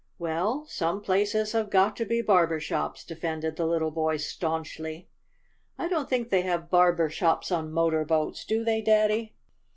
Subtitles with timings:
[0.17, 5.09] "Well, some places have got to be barber shops," defended the little boy staunchly.
[5.77, 9.35] "I don't think they have barber shops on motor boats, do they, Daddy?"